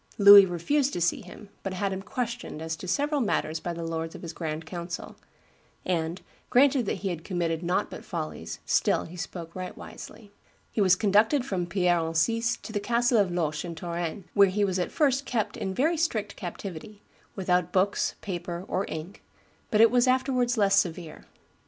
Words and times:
Louis 0.17 0.47
refused 0.47 0.93
to 0.93 0.99
see 0.99 1.21
him, 1.21 1.49
but 1.61 1.75
had 1.75 1.93
him 1.93 2.01
"questioned 2.01 2.59
as 2.59 2.75
to 2.77 2.87
several 2.87 3.21
matters 3.21 3.59
by 3.59 3.71
the 3.71 3.83
lords 3.83 4.15
of 4.15 4.23
his 4.23 4.33
grand 4.33 4.65
council; 4.65 5.15
and, 5.85 6.23
granted 6.49 6.87
that 6.87 6.95
he 7.05 7.09
had 7.09 7.23
committed 7.23 7.61
nought 7.61 7.91
but 7.91 8.03
follies, 8.03 8.57
still 8.65 9.03
he 9.03 9.15
spoke 9.15 9.53
right 9.55 9.77
wisely." 9.77 10.31
He 10.71 10.81
was 10.81 10.95
conducted 10.95 11.45
from 11.45 11.67
Pierre 11.67 11.99
Encise 11.99 12.59
to 12.63 12.73
the 12.73 12.79
castle 12.79 13.19
of 13.19 13.29
Loches 13.29 13.63
in 13.63 13.75
Touraine, 13.75 14.23
where 14.33 14.47
he 14.49 14.65
was 14.65 14.79
at 14.79 14.91
first 14.91 15.27
kept 15.27 15.55
in 15.55 15.71
very 15.71 15.97
strict 15.97 16.35
captivity, 16.35 17.03
"without 17.35 17.71
books, 17.71 18.15
paper, 18.21 18.65
or 18.67 18.85
ink," 18.89 19.21
but 19.69 19.81
it 19.81 19.91
was 19.91 20.07
afterwards 20.07 20.57
less 20.57 20.79
severe. 20.79 21.25